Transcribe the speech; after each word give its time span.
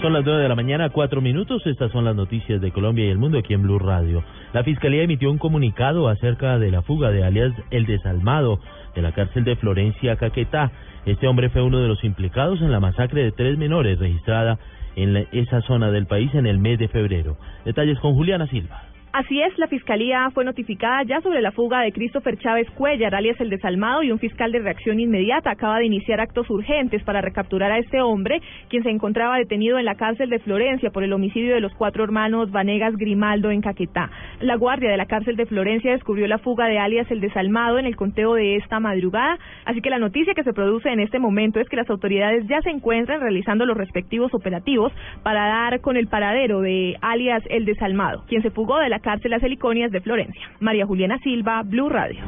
Son 0.00 0.12
las 0.12 0.24
9 0.24 0.42
de 0.42 0.48
la 0.48 0.54
mañana, 0.54 0.90
cuatro 0.90 1.20
minutos. 1.20 1.66
Estas 1.66 1.90
son 1.90 2.04
las 2.04 2.14
noticias 2.14 2.60
de 2.60 2.70
Colombia 2.70 3.04
y 3.06 3.08
el 3.08 3.18
mundo 3.18 3.36
aquí 3.36 3.52
en 3.52 3.62
Blue 3.62 3.80
Radio. 3.80 4.22
La 4.52 4.62
Fiscalía 4.62 5.02
emitió 5.02 5.28
un 5.28 5.38
comunicado 5.38 6.08
acerca 6.08 6.56
de 6.60 6.70
la 6.70 6.82
fuga 6.82 7.10
de 7.10 7.24
alias 7.24 7.52
El 7.72 7.84
Desalmado 7.84 8.60
de 8.94 9.02
la 9.02 9.10
cárcel 9.10 9.42
de 9.42 9.56
Florencia, 9.56 10.14
Caquetá. 10.14 10.70
Este 11.04 11.26
hombre 11.26 11.48
fue 11.48 11.62
uno 11.62 11.80
de 11.80 11.88
los 11.88 12.04
implicados 12.04 12.60
en 12.60 12.70
la 12.70 12.78
masacre 12.78 13.24
de 13.24 13.32
tres 13.32 13.58
menores 13.58 13.98
registrada 13.98 14.60
en 14.94 15.16
esa 15.32 15.62
zona 15.62 15.90
del 15.90 16.06
país 16.06 16.32
en 16.32 16.46
el 16.46 16.58
mes 16.58 16.78
de 16.78 16.86
febrero. 16.86 17.36
Detalles 17.64 17.98
con 17.98 18.14
Juliana 18.14 18.46
Silva. 18.46 18.84
Así 19.10 19.40
es, 19.40 19.56
la 19.58 19.68
Fiscalía 19.68 20.28
fue 20.34 20.44
notificada 20.44 21.02
ya 21.02 21.22
sobre 21.22 21.40
la 21.40 21.50
fuga 21.50 21.80
de 21.80 21.92
Christopher 21.92 22.36
Chávez 22.36 22.70
Cuellar, 22.72 23.14
alias 23.14 23.40
El 23.40 23.48
Desalmado, 23.48 24.02
y 24.02 24.12
un 24.12 24.18
fiscal 24.18 24.52
de 24.52 24.58
reacción 24.58 25.00
inmediata 25.00 25.50
acaba 25.50 25.78
de 25.78 25.86
iniciar 25.86 26.20
actos 26.20 26.48
urgentes 26.50 27.02
para 27.04 27.22
recapturar 27.22 27.72
a 27.72 27.78
este 27.78 28.02
hombre, 28.02 28.42
quien 28.68 28.82
se 28.82 28.90
encontraba 28.90 29.38
detenido 29.38 29.78
en 29.78 29.86
la 29.86 29.94
cárcel 29.94 30.28
de 30.28 30.38
Florencia 30.40 30.90
por 30.90 31.04
el 31.04 31.14
homicidio 31.14 31.54
de 31.54 31.60
los 31.60 31.72
cuatro 31.74 32.04
hermanos 32.04 32.50
Vanegas 32.50 32.96
Grimaldo 32.96 33.50
en 33.50 33.62
Caquetá. 33.62 34.10
La 34.40 34.56
guardia 34.56 34.90
de 34.90 34.98
la 34.98 35.06
cárcel 35.06 35.36
de 35.36 35.46
Florencia 35.46 35.92
descubrió 35.92 36.26
la 36.26 36.38
fuga 36.38 36.66
de 36.66 36.78
alias 36.78 37.10
El 37.10 37.22
Desalmado 37.22 37.78
en 37.78 37.86
el 37.86 37.96
conteo 37.96 38.34
de 38.34 38.56
esta 38.56 38.78
madrugada, 38.78 39.38
así 39.64 39.80
que 39.80 39.88
la 39.88 39.98
noticia 39.98 40.34
que 40.34 40.44
se 40.44 40.52
produce 40.52 40.90
en 40.90 41.00
este 41.00 41.18
momento 41.18 41.60
es 41.60 41.68
que 41.70 41.76
las 41.76 41.88
autoridades 41.88 42.46
ya 42.46 42.60
se 42.60 42.70
encuentran 42.70 43.22
realizando 43.22 43.64
los 43.64 43.76
respectivos 43.76 44.34
operativos 44.34 44.92
para 45.22 45.46
dar 45.46 45.80
con 45.80 45.96
el 45.96 46.08
paradero 46.08 46.60
de 46.60 46.98
alias 47.00 47.42
El 47.48 47.64
Desalmado, 47.64 48.24
quien 48.28 48.42
se 48.42 48.50
fugó 48.50 48.78
de 48.78 48.90
la 48.90 48.97
cárcel 49.00 49.30
Las 49.30 49.42
Heliconias 49.42 49.90
de 49.90 50.00
Florencia. 50.00 50.40
María 50.60 50.86
Juliana 50.86 51.18
Silva, 51.18 51.62
Blue 51.64 51.88
Radio. 51.88 52.18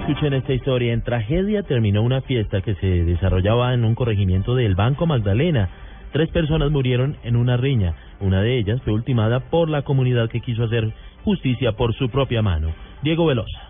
Escuchen 0.00 0.32
esta 0.32 0.52
historia. 0.52 0.92
En 0.92 1.02
tragedia 1.02 1.62
terminó 1.62 2.02
una 2.02 2.20
fiesta 2.22 2.60
que 2.62 2.74
se 2.76 3.04
desarrollaba 3.04 3.74
en 3.74 3.84
un 3.84 3.94
corregimiento 3.94 4.54
del 4.54 4.74
Banco 4.74 5.06
Magdalena. 5.06 5.68
Tres 6.12 6.30
personas 6.30 6.70
murieron 6.70 7.16
en 7.22 7.36
una 7.36 7.56
riña. 7.56 7.94
Una 8.20 8.42
de 8.42 8.58
ellas 8.58 8.80
fue 8.82 8.92
ultimada 8.92 9.40
por 9.50 9.68
la 9.68 9.82
comunidad 9.82 10.28
que 10.28 10.40
quiso 10.40 10.64
hacer 10.64 10.92
justicia 11.24 11.72
por 11.72 11.94
su 11.94 12.08
propia 12.08 12.42
mano. 12.42 12.72
Diego 13.02 13.26
Velosa. 13.26 13.69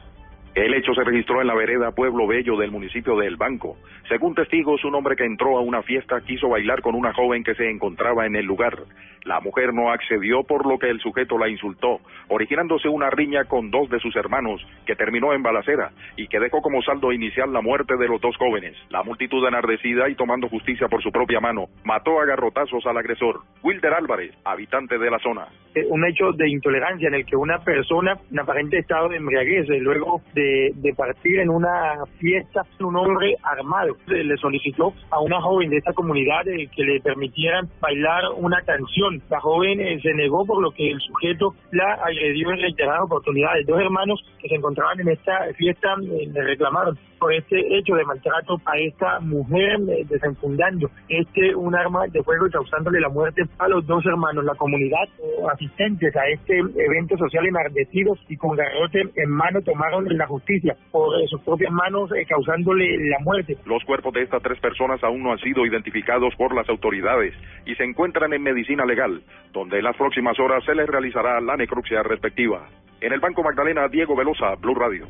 El 0.55 0.75
hecho 0.75 0.93
se 0.95 1.05
registró 1.05 1.41
en 1.41 1.47
la 1.47 1.55
vereda 1.55 1.93
Pueblo 1.93 2.27
Bello 2.27 2.57
del 2.57 2.73
municipio 2.73 3.17
de 3.17 3.27
El 3.27 3.37
Banco. 3.37 3.77
Según 4.09 4.35
testigos, 4.35 4.85
un 4.85 4.97
hombre 4.97 5.15
que 5.15 5.25
entró 5.25 5.57
a 5.57 5.61
una 5.61 5.83
fiesta 5.83 6.21
quiso 6.23 6.49
bailar 6.49 6.83
con 6.83 6.97
una 6.97 7.13
joven 7.13 7.45
que 7.45 7.55
se 7.55 7.71
encontraba 7.71 8.27
en 8.27 8.35
el 8.35 8.47
lugar. 8.47 8.77
La 9.25 9.39
mujer 9.41 9.73
no 9.75 9.91
accedió 9.93 10.43
por 10.45 10.67
lo 10.67 10.79
que 10.79 10.89
el 10.89 10.99
sujeto 10.99 11.39
la 11.39 11.49
insultó, 11.49 12.01
originándose 12.29 12.89
una 12.89 13.11
riña 13.11 13.45
con 13.45 13.71
dos 13.71 13.89
de 13.91 14.01
sus 14.01 14.17
hermanos 14.17 14.67
que 14.87 14.97
terminó 14.97 15.35
en 15.35 15.43
balacera 15.43 15.91
y 16.17 16.27
que 16.27 16.41
dejó 16.41 16.63
como 16.63 16.83
saldo 16.83 17.13
inicial 17.13 17.53
la 17.53 17.61
muerte 17.61 17.97
de 17.97 18.09
los 18.09 18.21
dos 18.21 18.37
jóvenes. 18.39 18.75
La 18.89 19.03
multitud 19.03 19.47
enardecida 19.47 20.09
y 20.09 20.15
tomando 20.15 20.49
justicia 20.49 20.89
por 20.89 21.03
su 21.03 21.13
propia 21.13 21.39
mano 21.39 21.67
mató 21.85 22.19
a 22.19 22.25
garrotazos 22.25 22.85
al 22.87 22.97
agresor. 22.97 23.41
Wilder 23.63 23.93
Álvarez, 23.93 24.35
habitante 24.45 24.99
de 24.99 25.11
la 25.11 25.19
zona. 25.19 25.47
eh, 25.75 25.87
un 25.89 26.05
hecho 26.05 26.33
de 26.33 26.49
intolerancia 26.49 27.09
en 27.09 27.15
el 27.15 27.25
que 27.25 27.37
una 27.37 27.59
persona 27.59 28.19
en 28.31 28.41
aparente 28.41 28.79
estado 28.79 29.11
de 29.11 29.19
embriaguez, 29.19 29.69
luego 29.81 30.23
de, 30.35 30.40
de 30.41 30.95
partir 30.97 31.41
en 31.41 31.51
una 31.51 32.05
fiesta, 32.19 32.65
un 32.81 32.97
hombre 32.97 33.37
armado 33.43 33.97
le 34.07 34.37
solicitó 34.37 34.93
a 35.11 35.21
una 35.21 35.41
joven 35.41 35.71
de 35.71 35.79
esta 35.79 35.93
comunidad 35.93 36.47
eh, 36.49 36.69
que 36.75 36.83
le 36.83 37.01
permitieran 37.01 37.69
bailar 37.81 38.23
una 38.37 38.61
canción. 38.63 39.23
La 39.29 39.41
joven 39.41 39.81
eh, 39.81 40.01
se 40.03 40.15
negó 40.15 40.45
por 40.45 40.63
lo 40.63 40.71
que 40.71 40.91
el 40.91 41.01
sujeto 41.01 41.55
la 41.73 41.95
agredió 41.95 42.51
en 42.51 42.61
reiteradas 42.61 43.03
oportunidades. 43.05 43.67
Dos 43.67 43.81
hermanos 43.81 44.21
que 44.41 44.49
se 44.49 44.55
encontraban 44.55 45.01
en 45.01 45.09
esta 45.09 45.53
fiesta 45.57 45.95
eh, 46.03 46.29
le 46.33 46.43
reclamaron 46.43 46.99
por 47.21 47.33
este 47.35 47.59
hecho 47.77 47.95
de 47.95 48.05
maltrato 48.05 48.61
a 48.65 48.79
esta 48.79 49.21
mujer 49.21 49.79
eh, 49.89 50.05
desenfundando 50.09 50.91
este 51.09 51.55
un 51.55 51.77
arma 51.77 52.07
de 52.09 52.23
fuego 52.23 52.47
y 52.47 52.51
causándole 52.51 52.99
la 52.99 53.11
muerte 53.11 53.43
a 53.59 53.69
los 53.69 53.87
dos 53.87 54.05
hermanos. 54.07 54.45
La 54.45 54.55
comunidad 54.55 55.09
o 55.39 55.49
asistentes 55.51 56.17
a 56.17 56.27
este 56.29 56.59
evento 56.59 57.17
social 57.19 57.47
enardecidos 57.47 58.19
y 58.29 58.37
con 58.37 58.57
garrote 58.57 59.03
en 59.15 59.31
mano 59.31 59.61
tomaron 59.61 60.07
la 60.17 60.27
justicia 60.27 60.75
por 60.91 61.21
eh, 61.21 61.27
sus 61.29 61.41
propias 61.43 61.73
manos 61.73 62.11
eh, 62.13 62.25
causándole 62.27 62.97
la 63.09 63.19
muerte. 63.21 63.57
Los 63.67 63.85
cuerpos 63.85 64.15
de 64.15 64.23
estas 64.23 64.43
tres 64.43 64.59
personas 64.59 65.03
aún 65.05 65.23
no 65.23 65.33
han 65.33 65.39
sido 65.39 65.67
identificados 65.67 66.35
por 66.37 66.55
las 66.55 66.69
autoridades 66.69 67.35
y 67.67 67.75
se 67.75 67.85
encuentran 67.85 68.33
en 68.33 68.43
medicina 68.43 68.87
legal, 68.87 69.23
donde 69.53 69.79
en 69.79 69.85
las 69.85 69.97
próximas 69.97 70.39
horas 70.41 70.65
se 70.65 70.75
les 70.75 70.89
realizará 70.89 71.41
la 71.41 71.57
necropsia 71.57 72.03
respectiva. 72.03 72.67
En 73.01 73.13
el 73.13 73.21
Banco 73.21 73.43
Magdalena, 73.43 73.89
Diego 73.89 74.15
Velosa, 74.15 74.55
Blue 74.57 74.75
Radio. 74.75 75.07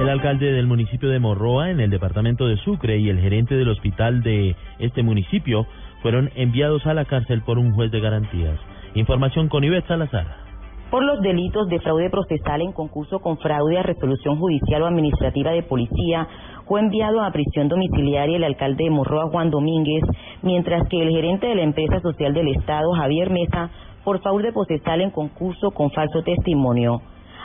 El 0.00 0.08
alcalde 0.08 0.52
del 0.52 0.66
municipio 0.66 1.08
de 1.08 1.20
Morroa, 1.20 1.70
en 1.70 1.80
el 1.80 1.88
departamento 1.88 2.46
de 2.46 2.56
Sucre, 2.58 2.98
y 2.98 3.08
el 3.08 3.20
gerente 3.20 3.54
del 3.54 3.68
hospital 3.68 4.22
de 4.22 4.56
este 4.78 5.02
municipio 5.02 5.66
fueron 6.02 6.30
enviados 6.34 6.84
a 6.86 6.94
la 6.94 7.04
cárcel 7.04 7.42
por 7.42 7.58
un 7.58 7.72
juez 7.72 7.90
de 7.90 8.00
garantías. 8.00 8.58
Información 8.94 9.48
con 9.48 9.64
Ivette 9.64 9.86
Salazar. 9.86 10.26
por 10.90 11.04
los 11.04 11.20
delitos 11.22 11.68
de 11.68 11.80
fraude 11.80 12.10
procesal 12.10 12.60
en 12.60 12.72
concurso 12.72 13.18
con 13.18 13.38
fraude 13.38 13.78
a 13.78 13.82
resolución 13.82 14.38
judicial 14.38 14.82
o 14.82 14.86
administrativa 14.86 15.50
de 15.52 15.62
policía, 15.62 16.28
fue 16.66 16.80
enviado 16.80 17.20
a 17.22 17.32
prisión 17.32 17.68
domiciliaria 17.68 18.36
el 18.36 18.44
alcalde 18.44 18.84
de 18.84 18.90
Morroa, 18.90 19.28
Juan 19.30 19.50
Domínguez, 19.50 20.04
mientras 20.42 20.86
que 20.88 21.02
el 21.02 21.10
gerente 21.10 21.46
de 21.46 21.54
la 21.56 21.62
empresa 21.62 22.00
social 22.00 22.32
del 22.34 22.48
Estado, 22.48 22.92
Javier 22.92 23.30
Mesa, 23.30 23.70
por 24.04 24.20
fraude 24.20 24.52
procesal 24.52 25.00
en 25.00 25.10
concurso 25.10 25.70
con 25.70 25.90
falso 25.90 26.22
testimonio. 26.22 27.00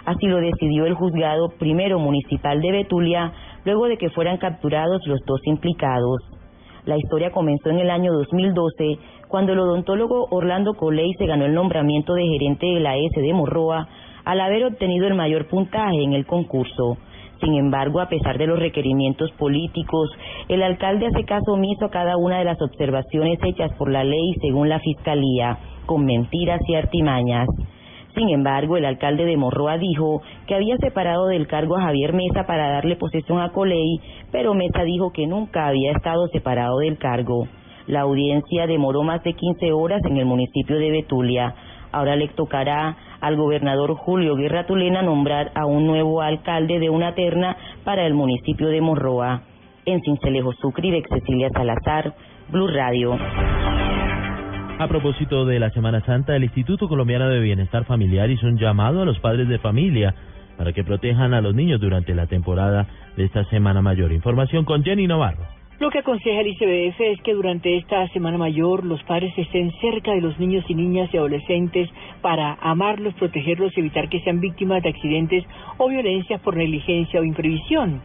Así 0.05 0.27
lo 0.27 0.37
decidió 0.37 0.85
el 0.85 0.93
juzgado 0.93 1.49
primero 1.57 1.99
municipal 1.99 2.61
de 2.61 2.71
Betulia, 2.71 3.31
luego 3.65 3.87
de 3.87 3.97
que 3.97 4.09
fueran 4.09 4.37
capturados 4.37 5.01
los 5.05 5.19
dos 5.25 5.41
implicados. 5.45 6.21
La 6.85 6.97
historia 6.97 7.31
comenzó 7.31 7.69
en 7.69 7.79
el 7.79 7.89
año 7.89 8.13
2012, 8.13 8.97
cuando 9.27 9.53
el 9.53 9.59
odontólogo 9.59 10.27
Orlando 10.31 10.73
Coley 10.73 11.13
se 11.17 11.25
ganó 11.25 11.45
el 11.45 11.53
nombramiento 11.53 12.13
de 12.13 12.25
gerente 12.25 12.65
de 12.65 12.79
la 12.79 12.97
S 12.97 13.21
de 13.21 13.33
Morroa 13.33 13.87
al 14.25 14.41
haber 14.41 14.65
obtenido 14.65 15.07
el 15.07 15.15
mayor 15.15 15.47
puntaje 15.47 16.03
en 16.03 16.13
el 16.13 16.25
concurso. 16.25 16.97
Sin 17.41 17.55
embargo, 17.55 18.01
a 18.01 18.09
pesar 18.09 18.37
de 18.37 18.47
los 18.47 18.59
requerimientos 18.59 19.31
políticos, 19.31 20.09
el 20.49 20.61
alcalde 20.61 21.07
hace 21.07 21.23
caso 21.23 21.53
omiso 21.53 21.85
a 21.85 21.89
cada 21.89 22.17
una 22.17 22.39
de 22.39 22.45
las 22.45 22.61
observaciones 22.61 23.39
hechas 23.43 23.71
por 23.77 23.89
la 23.91 24.03
ley 24.03 24.33
según 24.41 24.67
la 24.67 24.79
Fiscalía, 24.79 25.57
con 25.85 26.05
mentiras 26.05 26.59
y 26.67 26.75
artimañas. 26.75 27.47
Sin 28.15 28.29
embargo, 28.29 28.77
el 28.77 28.85
alcalde 28.85 29.25
de 29.25 29.37
Morroa 29.37 29.77
dijo 29.77 30.21
que 30.47 30.55
había 30.55 30.77
separado 30.77 31.27
del 31.27 31.47
cargo 31.47 31.77
a 31.77 31.83
Javier 31.83 32.13
Mesa 32.13 32.45
para 32.47 32.71
darle 32.71 32.95
posesión 32.95 33.39
a 33.39 33.49
Coley, 33.49 33.99
pero 34.31 34.53
Mesa 34.53 34.83
dijo 34.83 35.11
que 35.11 35.27
nunca 35.27 35.67
había 35.67 35.91
estado 35.91 36.27
separado 36.27 36.79
del 36.79 36.97
cargo. 36.97 37.47
La 37.87 38.01
audiencia 38.01 38.67
demoró 38.67 39.03
más 39.03 39.23
de 39.23 39.33
15 39.33 39.71
horas 39.71 40.01
en 40.05 40.17
el 40.17 40.25
municipio 40.25 40.77
de 40.77 40.91
Betulia. 40.91 41.55
Ahora 41.91 42.15
le 42.15 42.27
tocará 42.27 42.95
al 43.19 43.35
gobernador 43.35 43.95
Julio 43.95 44.35
Guerra 44.35 44.65
Tulena 44.65 45.01
nombrar 45.01 45.51
a 45.55 45.65
un 45.65 45.87
nuevo 45.87 46.21
alcalde 46.21 46.79
de 46.79 46.89
una 46.89 47.15
terna 47.15 47.57
para 47.83 48.05
el 48.05 48.13
municipio 48.13 48.67
de 48.67 48.81
Morroa. 48.81 49.41
En 49.85 50.01
Cincelejo 50.01 50.53
Sucre, 50.53 50.91
de 50.91 51.03
Cecilia 51.09 51.49
Salazar, 51.51 52.13
Blue 52.51 52.67
Radio. 52.67 53.17
A 54.79 54.87
propósito 54.87 55.43
de 55.43 55.59
la 55.59 55.71
Semana 55.71 55.99
Santa, 56.05 56.37
el 56.37 56.45
Instituto 56.45 56.87
Colombiano 56.87 57.27
de 57.27 57.41
Bienestar 57.41 57.83
Familiar 57.83 58.31
hizo 58.31 58.47
un 58.47 58.57
llamado 58.57 59.01
a 59.01 59.05
los 59.05 59.19
padres 59.19 59.49
de 59.49 59.59
familia 59.59 60.15
para 60.57 60.71
que 60.71 60.85
protejan 60.85 61.33
a 61.33 61.41
los 61.41 61.53
niños 61.53 61.81
durante 61.81 62.15
la 62.15 62.27
temporada 62.27 62.87
de 63.17 63.25
esta 63.25 63.43
Semana 63.49 63.81
Mayor. 63.81 64.13
Información 64.13 64.63
con 64.63 64.81
Jenny 64.81 65.05
Navarro. 65.05 65.43
Lo 65.81 65.89
que 65.89 65.99
aconseja 65.99 66.39
el 66.39 66.47
ICBF 66.47 67.01
es 67.01 67.21
que 67.23 67.33
durante 67.33 67.75
esta 67.75 68.07
Semana 68.13 68.37
Mayor 68.37 68.85
los 68.85 69.03
padres 69.03 69.33
estén 69.37 69.73
cerca 69.81 70.13
de 70.13 70.21
los 70.21 70.39
niños 70.39 70.63
y 70.69 70.75
niñas 70.75 71.09
y 71.13 71.17
adolescentes 71.17 71.89
para 72.21 72.53
amarlos, 72.61 73.13
protegerlos 73.15 73.75
y 73.75 73.81
evitar 73.81 74.07
que 74.07 74.21
sean 74.21 74.39
víctimas 74.39 74.81
de 74.81 74.89
accidentes 74.89 75.43
o 75.77 75.89
violencias 75.89 76.39
por 76.39 76.55
negligencia 76.55 77.19
o 77.19 77.25
imprevisión. 77.25 78.01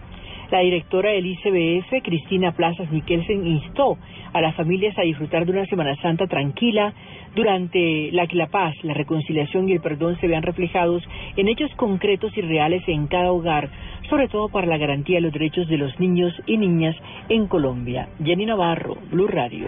La 0.51 0.61
directora 0.61 1.11
del 1.11 1.27
ICBF, 1.27 2.03
Cristina 2.03 2.53
Plazas 2.53 2.91
Miquelsen, 2.91 3.47
instó 3.47 3.97
a 4.33 4.41
las 4.41 4.55
familias 4.55 4.97
a 4.99 5.03
disfrutar 5.03 5.47
de 5.47 5.53
una 5.53 5.67
Semana 5.67 5.97
Santa 5.97 6.27
tranquila, 6.27 6.93
durante 7.35 8.11
la 8.13 8.27
que 8.27 8.37
la 8.37 8.47
paz, 8.47 8.75
la 8.83 8.95
reconciliación 8.95 9.69
y 9.69 9.73
el 9.73 9.81
perdón 9.81 10.17
se 10.21 10.29
vean 10.29 10.43
reflejados 10.43 11.03
en 11.37 11.49
hechos 11.49 11.71
concretos 11.77 12.37
y 12.37 12.41
reales 12.41 12.83
en 12.87 13.07
cada 13.07 13.33
hogar, 13.33 13.69
sobre 14.09 14.29
todo 14.29 14.49
para 14.49 14.67
la 14.67 14.79
garantía 14.79 15.17
de 15.17 15.23
los 15.23 15.33
derechos 15.33 15.69
de 15.69 15.79
los 15.79 15.99
niños 15.99 16.33
y 16.47 16.57
niñas 16.57 16.97
en 17.29 17.47
Colombia. 17.47 18.09
Jenny 18.23 18.47
Navarro, 18.47 18.97
Blue 19.11 19.27
Radio. 19.27 19.67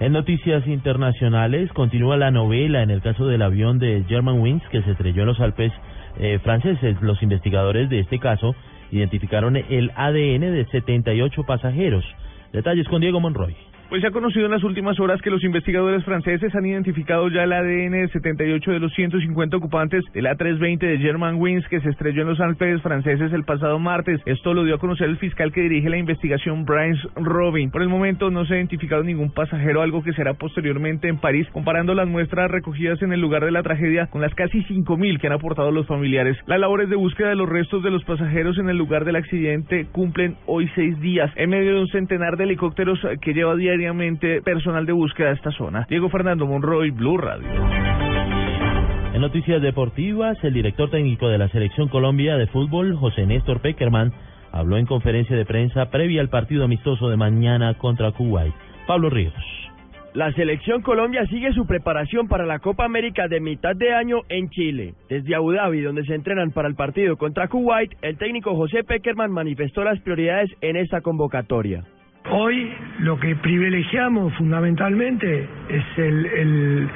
En 0.00 0.12
noticias 0.12 0.66
internacionales, 0.66 1.72
continúa 1.72 2.16
la 2.16 2.30
novela 2.30 2.82
en 2.82 2.90
el 2.90 3.00
caso 3.00 3.26
del 3.26 3.40
avión 3.40 3.78
de 3.78 4.04
Germanwings 4.06 4.62
que 4.68 4.82
se 4.82 4.90
estrelló 4.90 5.22
en 5.22 5.28
los 5.28 5.40
Alpes 5.40 5.72
eh, 6.18 6.38
franceses. 6.42 7.00
Los 7.00 7.22
investigadores 7.22 7.88
de 7.88 8.00
este 8.00 8.18
caso 8.18 8.54
identificaron 8.98 9.56
el 9.56 9.90
ADN 9.96 10.52
de 10.52 10.66
78 10.70 11.42
pasajeros. 11.44 12.04
Detalles 12.52 12.86
con 12.88 13.00
Diego 13.00 13.20
Monroy. 13.20 13.56
Pues 13.94 14.02
se 14.02 14.08
ha 14.08 14.10
conocido 14.10 14.46
en 14.46 14.50
las 14.50 14.64
últimas 14.64 14.98
horas 14.98 15.22
que 15.22 15.30
los 15.30 15.44
investigadores 15.44 16.04
franceses 16.04 16.52
han 16.56 16.66
identificado 16.66 17.28
ya 17.28 17.44
el 17.44 17.52
ADN 17.52 17.92
de 17.92 18.08
78 18.08 18.72
de 18.72 18.80
los 18.80 18.92
150 18.92 19.56
ocupantes 19.56 20.02
del 20.12 20.26
A320 20.26 20.80
de 20.80 20.98
Germanwings 20.98 21.68
que 21.68 21.80
se 21.80 21.90
estrelló 21.90 22.22
en 22.22 22.28
los 22.30 22.40
Alpes 22.40 22.82
franceses 22.82 23.32
el 23.32 23.44
pasado 23.44 23.78
martes. 23.78 24.20
Esto 24.26 24.52
lo 24.52 24.64
dio 24.64 24.74
a 24.74 24.78
conocer 24.78 25.08
el 25.08 25.18
fiscal 25.18 25.52
que 25.52 25.60
dirige 25.60 25.90
la 25.90 25.98
investigación, 25.98 26.64
Brian 26.64 26.96
Robin. 27.14 27.70
Por 27.70 27.82
el 27.82 27.88
momento 27.88 28.32
no 28.32 28.44
se 28.46 28.54
ha 28.54 28.56
identificado 28.56 29.04
ningún 29.04 29.30
pasajero, 29.30 29.80
algo 29.80 30.02
que 30.02 30.12
será 30.12 30.34
posteriormente 30.34 31.06
en 31.06 31.18
París, 31.18 31.46
comparando 31.52 31.94
las 31.94 32.08
muestras 32.08 32.50
recogidas 32.50 33.00
en 33.00 33.12
el 33.12 33.20
lugar 33.20 33.44
de 33.44 33.52
la 33.52 33.62
tragedia 33.62 34.08
con 34.08 34.22
las 34.22 34.34
casi 34.34 34.58
5.000 34.64 35.20
que 35.20 35.28
han 35.28 35.34
aportado 35.34 35.70
los 35.70 35.86
familiares. 35.86 36.36
Las 36.48 36.58
labores 36.58 36.88
de 36.88 36.96
búsqueda 36.96 37.28
de 37.28 37.36
los 37.36 37.48
restos 37.48 37.84
de 37.84 37.92
los 37.92 38.02
pasajeros 38.02 38.58
en 38.58 38.68
el 38.70 38.76
lugar 38.76 39.04
del 39.04 39.14
accidente 39.14 39.86
cumplen 39.92 40.34
hoy 40.46 40.68
seis 40.74 41.00
días, 41.00 41.30
en 41.36 41.50
medio 41.50 41.74
de 41.74 41.80
un 41.82 41.88
centenar 41.90 42.36
de 42.36 42.42
helicópteros 42.42 42.98
que 43.20 43.34
lleva 43.34 43.54
personal 44.44 44.86
de 44.86 44.92
búsqueda 44.92 45.28
de 45.28 45.34
esta 45.34 45.50
zona. 45.52 45.86
Diego 45.88 46.08
Fernando 46.08 46.46
Monroy, 46.46 46.90
Blue 46.90 47.18
Radio. 47.18 47.48
En 49.14 49.20
noticias 49.20 49.62
deportivas, 49.62 50.36
el 50.42 50.54
director 50.54 50.90
técnico 50.90 51.28
de 51.28 51.38
la 51.38 51.48
Selección 51.48 51.88
Colombia 51.88 52.36
de 52.36 52.48
Fútbol, 52.48 52.96
José 52.96 53.26
Néstor 53.26 53.60
Peckerman, 53.60 54.12
habló 54.50 54.76
en 54.76 54.86
conferencia 54.86 55.36
de 55.36 55.44
prensa 55.44 55.90
previa 55.90 56.20
al 56.20 56.28
partido 56.28 56.64
amistoso 56.64 57.08
de 57.08 57.16
mañana 57.16 57.74
contra 57.74 58.10
Kuwait. 58.12 58.54
Pablo 58.86 59.10
Ríos. 59.10 59.32
La 60.14 60.32
selección 60.32 60.80
Colombia 60.82 61.26
sigue 61.26 61.52
su 61.52 61.66
preparación 61.66 62.28
para 62.28 62.46
la 62.46 62.60
Copa 62.60 62.84
América 62.84 63.26
de 63.26 63.40
mitad 63.40 63.74
de 63.74 63.92
año 63.92 64.20
en 64.28 64.48
Chile. 64.48 64.94
Desde 65.08 65.34
Abu 65.34 65.50
Dhabi, 65.50 65.80
donde 65.80 66.04
se 66.04 66.14
entrenan 66.14 66.52
para 66.52 66.68
el 66.68 66.76
partido 66.76 67.16
contra 67.16 67.48
Kuwait, 67.48 67.92
el 68.00 68.16
técnico 68.16 68.54
José 68.54 68.84
Peckerman 68.84 69.32
manifestó 69.32 69.82
las 69.82 70.00
prioridades 70.00 70.50
en 70.60 70.76
esta 70.76 71.00
convocatoria. 71.00 71.82
Hoy 72.30 72.72
lo 73.00 73.18
que 73.18 73.34
privilegiamos 73.36 74.32
fundamentalmente 74.34 75.48
es 75.68 75.84
el, 75.98 76.90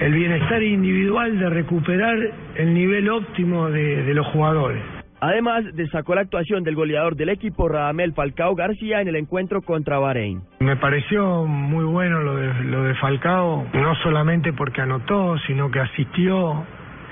el, 0.00 0.12
bienestar 0.12 0.62
individual 0.62 1.38
de 1.38 1.50
recuperar 1.50 2.16
el 2.56 2.74
nivel 2.74 3.08
óptimo 3.08 3.70
de, 3.70 4.12
los 4.14 4.26
jugadores. 4.28 4.82
Además, 5.20 5.64
destacó 5.74 6.16
la 6.16 6.22
actuación 6.22 6.64
del 6.64 6.74
goleador 6.74 7.14
del 7.14 7.28
equipo 7.28 7.68
Radamel 7.68 8.12
Falcao 8.12 8.56
García 8.56 9.00
en 9.00 9.08
el 9.08 9.16
encuentro 9.16 9.62
contra 9.62 9.98
Bahrein. 9.98 10.42
Me 10.58 10.76
pareció 10.76 11.44
muy 11.44 11.84
bueno 11.84 12.20
lo 12.22 12.36
de, 12.36 12.64
lo 12.64 12.82
de 12.82 12.94
Falcao, 12.96 13.64
no 13.72 13.94
solamente 14.02 14.52
porque 14.52 14.80
anotó, 14.80 15.38
sino 15.46 15.70
que 15.70 15.78
asistió 15.78 16.66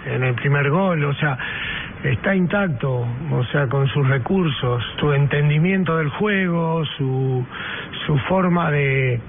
en 0.07 0.25
el 0.25 0.35
primer 0.35 0.71
gol, 0.71 1.05
o 1.05 1.15
sea, 1.15 1.39
está 2.03 2.35
intacto, 2.35 3.07
o 3.31 3.45
sea, 3.53 3.69
con 3.69 3.87
sus 3.89 4.09
recursos, 4.09 4.83
su 4.99 5.13
entendimiento 5.13 5.97
del 5.97 6.09
juego, 6.09 6.85
su, 6.97 7.45
su 8.11 8.19
forma 8.27 8.73
de, 8.73 9.21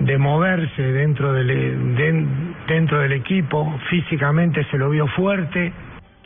de 0.00 0.18
moverse 0.18 0.82
dentro 0.82 1.32
del, 1.32 2.54
dentro 2.68 3.00
del 3.00 3.12
equipo, 3.12 3.78
físicamente 3.88 4.62
se 4.70 4.76
lo 4.76 4.90
vio 4.90 5.06
fuerte. 5.06 5.72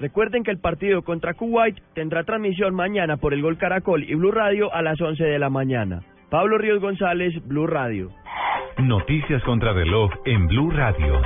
Recuerden 0.00 0.42
que 0.42 0.50
el 0.50 0.58
partido 0.58 1.02
contra 1.02 1.34
Kuwait 1.34 1.78
tendrá 1.94 2.24
transmisión 2.24 2.74
mañana 2.74 3.18
por 3.18 3.32
el 3.32 3.42
Gol 3.42 3.58
Caracol 3.58 4.02
y 4.02 4.16
Blue 4.16 4.32
Radio 4.32 4.74
a 4.74 4.82
las 4.82 5.00
11 5.00 5.22
de 5.22 5.38
la 5.38 5.50
mañana. 5.50 6.00
Pablo 6.30 6.58
Ríos 6.58 6.80
González, 6.80 7.32
Blue 7.46 7.68
Radio. 7.68 8.10
Noticias 8.78 9.40
contra 9.44 9.72
reloj 9.72 10.10
en 10.24 10.48
Blue 10.48 10.72
Radio. 10.72 11.22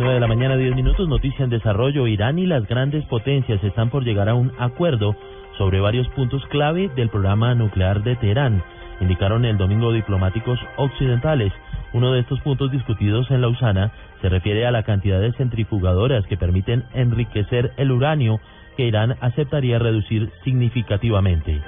9 0.00 0.14
de 0.14 0.20
la 0.20 0.26
mañana, 0.26 0.56
10 0.56 0.74
minutos, 0.74 1.08
noticia 1.08 1.44
en 1.44 1.50
desarrollo. 1.50 2.08
Irán 2.08 2.40
y 2.40 2.46
las 2.46 2.66
grandes 2.66 3.04
potencias 3.04 3.62
están 3.62 3.88
por 3.90 4.02
llegar 4.02 4.28
a 4.28 4.34
un 4.34 4.50
acuerdo 4.58 5.14
sobre 5.58 5.78
varios 5.78 6.08
puntos 6.08 6.44
clave 6.46 6.90
del 6.96 7.08
programa 7.08 7.54
nuclear 7.54 8.02
de 8.02 8.16
Teherán, 8.16 8.64
indicaron 9.00 9.44
el 9.44 9.56
domingo 9.56 9.92
diplomáticos 9.92 10.58
occidentales. 10.76 11.52
Uno 11.92 12.12
de 12.12 12.20
estos 12.20 12.40
puntos 12.40 12.70
discutidos 12.70 13.30
en 13.30 13.40
Lausana 13.40 13.92
se 14.20 14.28
refiere 14.28 14.66
a 14.66 14.70
la 14.70 14.82
cantidad 14.82 15.20
de 15.20 15.32
centrifugadoras 15.32 16.26
que 16.26 16.36
permiten 16.36 16.84
enriquecer 16.94 17.72
el 17.76 17.92
uranio 17.92 18.40
que 18.76 18.86
Irán 18.86 19.16
aceptaría 19.20 19.78
reducir 19.78 20.30
significativamente. 20.42 21.60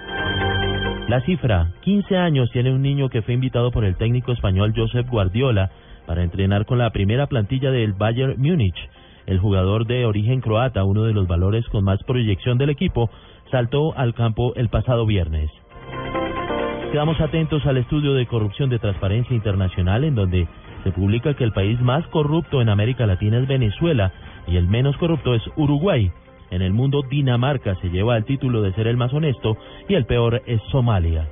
La 1.09 1.21
cifra, 1.21 1.69
15 1.83 2.17
años 2.17 2.51
tiene 2.51 2.73
un 2.73 2.83
niño 2.83 3.09
que 3.09 3.23
fue 3.23 3.35
invitado 3.35 3.71
por 3.71 3.85
el 3.85 3.97
técnico 3.97 4.33
español 4.33 4.73
Josep 4.77 5.09
Guardiola 5.09 5.71
para 6.05 6.25
entrenar 6.25 6.67
con 6.67 6.79
la 6.79 6.91
primera 6.91 7.29
plantilla 7.29 7.71
del 7.71 7.93
Bayern 7.93 8.35
Múnich. 8.39 8.77
El 9.27 9.39
jugador 9.39 9.87
de 9.87 10.05
origen 10.05 10.41
croata, 10.41 10.85
uno 10.85 11.05
de 11.05 11.13
los 11.13 11.29
valores 11.29 11.65
con 11.67 11.85
más 11.85 12.03
proyección 12.05 12.59
del 12.59 12.71
equipo, 12.71 13.11
saltó 13.51 13.97
al 13.97 14.15
campo 14.15 14.55
el 14.57 14.69
pasado 14.69 15.07
viernes. 15.07 15.51
Quedamos 16.97 17.21
atentos 17.21 17.67
al 17.67 17.77
estudio 17.77 18.15
de 18.15 18.25
corrupción 18.25 18.71
de 18.71 18.79
Transparencia 18.79 19.37
Internacional 19.37 20.03
en 20.05 20.15
donde 20.15 20.49
se 20.83 20.93
publica 20.93 21.35
que 21.35 21.45
el 21.45 21.53
país 21.53 21.79
más 21.83 22.07
corrupto 22.07 22.63
en 22.63 22.71
América 22.71 23.05
Latina 23.05 23.37
es 23.37 23.47
Venezuela 23.47 24.15
y 24.47 24.57
el 24.57 24.67
menos 24.67 24.97
corrupto 24.97 25.35
es 25.35 25.43
Uruguay. 25.57 26.11
En 26.51 26.63
el 26.63 26.73
mundo 26.73 27.03
Dinamarca 27.03 27.75
se 27.83 27.91
lleva 27.91 28.17
el 28.17 28.25
título 28.25 28.63
de 28.63 28.73
ser 28.73 28.87
el 28.87 28.97
más 28.97 29.13
honesto 29.13 29.59
y 29.91 29.93
el 29.93 30.07
peor 30.07 30.41
es 30.47 30.59
Somalia. 30.73 31.29